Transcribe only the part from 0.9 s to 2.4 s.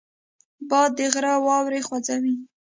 د غره واورې خوځوي